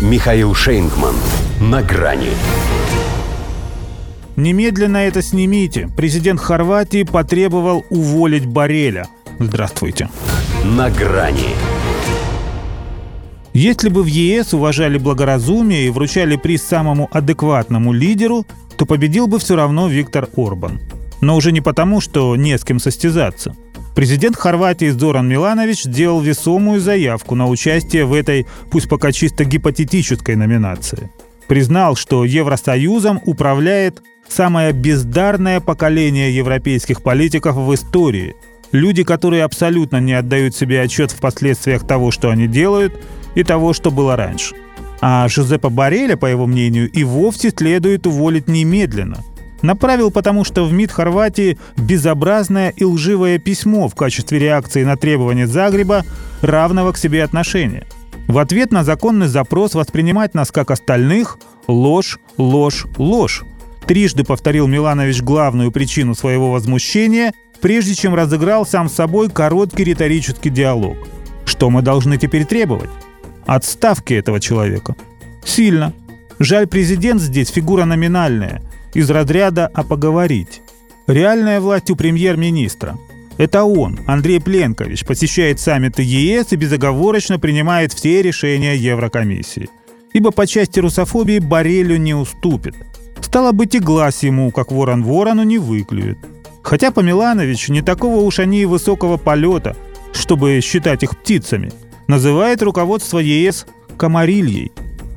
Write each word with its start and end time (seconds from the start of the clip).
Михаил 0.00 0.54
Шейнгман. 0.54 1.16
На 1.60 1.82
грани. 1.82 2.30
Немедленно 4.36 4.98
это 4.98 5.22
снимите. 5.22 5.90
Президент 5.96 6.38
Хорватии 6.40 7.02
потребовал 7.02 7.84
уволить 7.90 8.46
Бареля. 8.46 9.08
Здравствуйте. 9.40 10.08
На 10.64 10.88
грани. 10.88 11.48
Если 13.52 13.88
бы 13.88 14.04
в 14.04 14.06
ЕС 14.06 14.54
уважали 14.54 14.98
благоразумие 14.98 15.88
и 15.88 15.90
вручали 15.90 16.36
приз 16.36 16.62
самому 16.62 17.08
адекватному 17.10 17.92
лидеру, 17.92 18.46
то 18.76 18.86
победил 18.86 19.26
бы 19.26 19.40
все 19.40 19.56
равно 19.56 19.88
Виктор 19.88 20.28
Орбан. 20.36 20.80
Но 21.20 21.34
уже 21.34 21.50
не 21.50 21.60
потому, 21.60 22.00
что 22.00 22.36
не 22.36 22.56
с 22.56 22.62
кем 22.62 22.78
состязаться. 22.78 23.56
Президент 23.98 24.36
Хорватии 24.36 24.90
Зоран 24.90 25.28
Миланович 25.28 25.82
сделал 25.82 26.20
весомую 26.20 26.78
заявку 26.78 27.34
на 27.34 27.48
участие 27.48 28.04
в 28.04 28.14
этой, 28.14 28.46
пусть 28.70 28.88
пока 28.88 29.10
чисто 29.10 29.44
гипотетической 29.44 30.36
номинации. 30.36 31.10
Признал, 31.48 31.96
что 31.96 32.24
Евросоюзом 32.24 33.20
управляет 33.26 34.00
самое 34.28 34.72
бездарное 34.72 35.58
поколение 35.58 36.32
европейских 36.32 37.02
политиков 37.02 37.56
в 37.56 37.74
истории. 37.74 38.36
Люди, 38.70 39.02
которые 39.02 39.42
абсолютно 39.42 39.96
не 39.96 40.12
отдают 40.12 40.54
себе 40.54 40.80
отчет 40.80 41.10
в 41.10 41.18
последствиях 41.18 41.84
того, 41.84 42.12
что 42.12 42.30
они 42.30 42.46
делают, 42.46 42.94
и 43.34 43.42
того, 43.42 43.72
что 43.72 43.90
было 43.90 44.14
раньше. 44.14 44.54
А 45.00 45.26
Жозепа 45.26 45.70
Бареля, 45.70 46.16
по 46.16 46.26
его 46.26 46.46
мнению, 46.46 46.88
и 46.88 47.02
вовсе 47.02 47.50
следует 47.50 48.06
уволить 48.06 48.46
немедленно. 48.46 49.24
Направил 49.62 50.10
потому, 50.10 50.44
что 50.44 50.64
в 50.64 50.72
МИД 50.72 50.92
Хорватии 50.92 51.58
безобразное 51.76 52.70
и 52.70 52.84
лживое 52.84 53.38
письмо 53.38 53.88
в 53.88 53.94
качестве 53.94 54.38
реакции 54.38 54.84
на 54.84 54.96
требования 54.96 55.46
Загреба 55.46 56.04
равного 56.42 56.92
к 56.92 56.98
себе 56.98 57.24
отношения. 57.24 57.86
В 58.28 58.38
ответ 58.38 58.72
на 58.72 58.84
законный 58.84 59.26
запрос 59.26 59.74
воспринимать 59.74 60.34
нас 60.34 60.52
как 60.52 60.70
остальных– 60.70 61.38
ложь, 61.66 62.18
ложь, 62.36 62.86
ложь. 62.98 63.44
Трижды 63.86 64.22
повторил 64.22 64.66
Миланович 64.66 65.22
главную 65.22 65.72
причину 65.72 66.14
своего 66.14 66.52
возмущения, 66.52 67.32
прежде 67.62 67.94
чем 67.94 68.14
разыграл 68.14 68.66
сам 68.66 68.88
с 68.88 68.94
собой 68.94 69.30
короткий 69.30 69.84
риторический 69.84 70.50
диалог. 70.50 70.98
Что 71.46 71.70
мы 71.70 71.80
должны 71.80 72.18
теперь 72.18 72.44
требовать? 72.44 72.90
Отставки 73.46 74.12
этого 74.12 74.40
человека. 74.40 74.94
Сильно. 75.42 75.94
Жаль, 76.38 76.66
президент 76.66 77.22
здесь 77.22 77.48
фигура 77.48 77.86
номинальная, 77.86 78.60
из 78.98 79.10
разряда 79.10 79.70
«а 79.72 79.82
поговорить». 79.84 80.60
Реальная 81.06 81.60
власть 81.60 81.90
у 81.90 81.96
премьер-министра. 81.96 82.98
Это 83.38 83.64
он, 83.64 84.00
Андрей 84.06 84.40
Пленкович, 84.40 85.06
посещает 85.06 85.60
саммиты 85.60 86.02
ЕС 86.02 86.52
и 86.52 86.56
безоговорочно 86.56 87.38
принимает 87.38 87.92
все 87.92 88.20
решения 88.22 88.76
Еврокомиссии. 88.76 89.68
Ибо 90.12 90.32
по 90.32 90.46
части 90.46 90.80
русофобии 90.80 91.38
Борелю 91.38 91.96
не 91.96 92.14
уступит. 92.14 92.74
Стало 93.20 93.52
быть, 93.52 93.74
и 93.74 93.78
глаз 93.78 94.22
ему, 94.22 94.50
как 94.50 94.72
ворон 94.72 95.04
ворону, 95.04 95.44
не 95.44 95.58
выклюет. 95.58 96.18
Хотя 96.62 96.90
по 96.90 97.00
Милановичу 97.00 97.72
не 97.72 97.82
такого 97.82 98.16
уж 98.16 98.40
они 98.40 98.62
и 98.62 98.66
высокого 98.66 99.16
полета, 99.16 99.76
чтобы 100.12 100.60
считать 100.60 101.02
их 101.02 101.16
птицами– 101.16 101.72
называет 102.08 102.62
руководство 102.62 103.20
ЕС 103.20 103.66
«комарильей». 103.96 104.72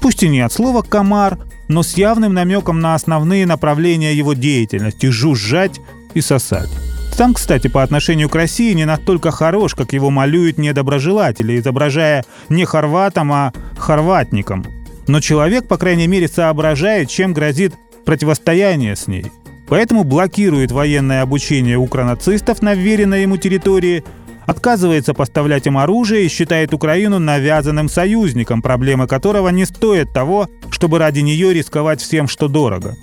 Пусть 0.00 0.22
и 0.22 0.28
не 0.28 0.42
от 0.42 0.52
слова 0.52 0.82
«комар», 0.82 1.38
но 1.74 1.82
с 1.82 1.96
явным 1.96 2.32
намеком 2.32 2.78
на 2.78 2.94
основные 2.94 3.46
направления 3.46 4.14
его 4.14 4.32
деятельности– 4.34 5.06
жужжать 5.10 5.80
и 6.14 6.20
сосать. 6.20 6.70
Сам, 7.12 7.34
кстати, 7.34 7.66
по 7.66 7.82
отношению 7.82 8.28
к 8.28 8.36
России 8.36 8.72
не 8.74 8.84
настолько 8.84 9.32
хорош, 9.32 9.74
как 9.74 9.92
его 9.92 10.08
малюют 10.08 10.56
недоброжелатели, 10.56 11.58
изображая 11.58 12.24
не 12.48 12.64
хорватом, 12.64 13.32
а 13.32 13.52
хорватником. 13.76 14.64
Но 15.08 15.20
человек, 15.20 15.66
по 15.66 15.76
крайней 15.76 16.06
мере, 16.06 16.28
соображает, 16.28 17.08
чем 17.08 17.32
грозит 17.32 17.74
противостояние 18.04 18.94
с 18.94 19.08
ней. 19.08 19.32
Поэтому 19.68 20.04
блокирует 20.04 20.70
военное 20.70 21.22
обучение 21.22 21.76
укронацистов 21.76 22.62
на 22.62 22.74
вверенной 22.74 23.22
ему 23.22 23.36
территории– 23.36 24.04
отказывается 24.46 25.14
поставлять 25.14 25.66
им 25.66 25.78
оружие 25.78 26.26
и 26.26 26.28
считает 26.28 26.74
Украину 26.74 27.18
навязанным 27.18 27.88
союзником, 27.88 28.62
проблемы 28.62 29.06
которого 29.06 29.48
не 29.48 29.64
стоят 29.64 30.12
того, 30.12 30.48
чтобы 30.74 30.98
ради 30.98 31.20
нее 31.20 31.54
рисковать 31.54 32.02
всем, 32.02 32.28
что 32.28 32.48
дорого. 32.48 32.96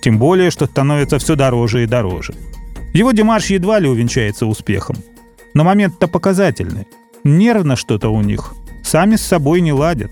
Тем 0.00 0.18
более, 0.18 0.50
что 0.50 0.64
становится 0.64 1.18
все 1.18 1.34
дороже 1.36 1.82
и 1.82 1.86
дороже. 1.86 2.34
Его 2.94 3.12
демарш 3.12 3.46
едва 3.50 3.78
ли 3.78 3.88
увенчается 3.88 4.46
успехом. 4.46 4.96
Но 5.52 5.64
момент-то 5.64 6.08
показательный. 6.08 6.86
Нервно 7.24 7.76
что-то 7.76 8.08
у 8.08 8.22
них. 8.22 8.54
Сами 8.82 9.16
с 9.16 9.22
собой 9.22 9.60
не 9.60 9.72
ладят. 9.72 10.10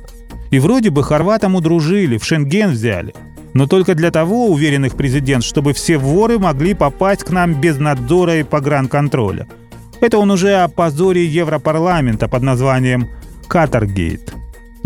И 0.50 0.59
вроде 0.59 0.91
бы 0.91 1.03
хорватам 1.03 1.55
удружили, 1.55 2.19
в 2.19 2.25
Шенген 2.25 2.72
взяли. 2.72 3.15
Но 3.55 3.66
только 3.66 3.95
для 3.95 4.11
того, 4.11 4.49
уверенных 4.49 4.97
президент, 4.97 5.45
чтобы 5.45 5.72
все 5.72 5.97
воры 5.97 6.39
могли 6.39 6.75
попасть 6.75 7.25
к 7.25 7.31
нам 7.31 7.59
без 7.59 7.78
надзора 7.78 8.41
и 8.41 8.43
погранконтроля– 8.43 9.47
это 10.00 10.19
он 10.19 10.31
уже 10.31 10.55
о 10.56 10.69
позоре 10.69 11.25
Европарламента 11.25 12.28
под 12.28 12.43
названием 12.43 13.09
«Катаргейт». 13.49 14.34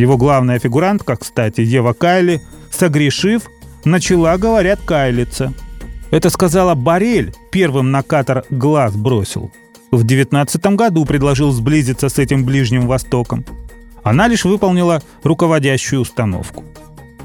Его 0.01 0.17
главная 0.17 0.59
фигурантка, 0.59 1.15
кстати, 1.17 1.61
Ева 1.61 1.93
Кайли, 1.93 2.41
согрешив, 2.71 3.51
начала, 3.85 4.39
говорят, 4.39 4.81
кайлиться. 4.81 5.53
Это 6.11 6.31
сказала 6.31 6.75
Барель, 6.75 7.35
первым 7.53 7.91
на 7.91 8.03
Катар 8.03 8.45
глаз 8.49 8.97
бросил. 8.97 9.53
В 9.91 10.03
девятнадцатом 10.05 10.77
году 10.77 11.05
предложил 11.05 11.53
сблизиться 11.53 12.09
с 12.09 12.19
этим 12.19 12.47
Ближним 12.47 12.87
Востоком. 12.87 13.45
Она 14.03 14.27
лишь 14.27 14.47
выполнила 14.47 15.03
руководящую 15.23 16.01
установку. 16.01 16.65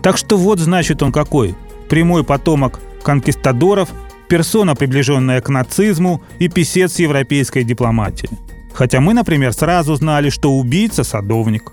Так 0.02 0.18
что 0.18 0.36
вот 0.36 0.60
значит 0.60 1.02
он 1.02 1.14
какой. 1.14 1.56
Прямой 1.88 2.26
потомок 2.26 2.82
конкистадоров– 3.04 3.88
персона, 4.28 4.76
приближенная 4.76 5.40
к 5.40 5.48
нацизму 5.48 6.22
и 6.40 6.50
писец 6.50 7.00
европейской 7.00 7.64
дипломатии. 7.64 8.30
Хотя 8.74 9.00
мы, 9.00 9.14
например, 9.14 9.54
сразу 9.54 9.96
знали, 9.96 10.30
что 10.30 10.52
убийца– 10.52 11.04
садовник. 11.06 11.72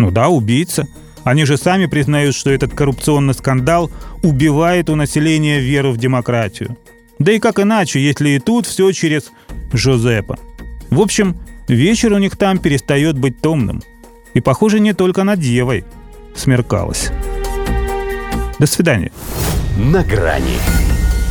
Ну 0.00 0.10
да, 0.10 0.30
убийца. 0.30 0.88
Они 1.24 1.44
же 1.44 1.58
сами 1.58 1.84
признают, 1.84 2.34
что 2.34 2.48
этот 2.50 2.72
коррупционный 2.72 3.34
скандал 3.34 3.90
убивает 4.22 4.88
у 4.88 4.96
населения 4.96 5.60
веру 5.60 5.92
в 5.92 5.98
демократию. 5.98 6.78
Да 7.18 7.32
и 7.32 7.38
как 7.38 7.60
иначе, 7.60 8.00
если 8.00 8.30
и 8.30 8.38
тут 8.38 8.64
все 8.64 8.92
через 8.92 9.30
Жозепа. 9.74 10.38
В 10.88 11.02
общем, 11.02 11.36
вечер 11.68 12.14
у 12.14 12.18
них 12.18 12.38
там 12.38 12.56
перестает 12.56 13.18
быть 13.18 13.42
томным. 13.42 13.82
И, 14.32 14.40
похоже, 14.40 14.80
не 14.80 14.94
только 14.94 15.22
над 15.22 15.42
Евой 15.42 15.84
смеркалось. 16.34 17.10
До 18.58 18.66
свидания. 18.66 19.12
На 19.76 20.02
грани 20.02 20.56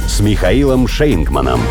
с 0.07 0.19
Михаилом 0.19 0.87
Шейнгманом. 0.87 1.61